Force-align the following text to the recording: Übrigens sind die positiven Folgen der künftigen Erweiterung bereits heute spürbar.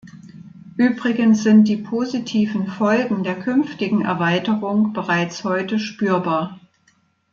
Übrigens 0.77 1.43
sind 1.43 1.67
die 1.67 1.77
positiven 1.77 2.65
Folgen 2.65 3.23
der 3.23 3.37
künftigen 3.39 4.01
Erweiterung 4.03 4.93
bereits 4.93 5.43
heute 5.43 5.77
spürbar. 5.77 6.59